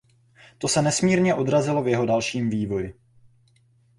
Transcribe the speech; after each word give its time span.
To 0.57 0.67
se 0.67 0.81
nesmírně 0.81 1.35
odrazilo 1.35 1.83
v 1.83 1.87
jeho 1.87 2.05
dalším 2.05 2.49
vývoji. 2.49 2.99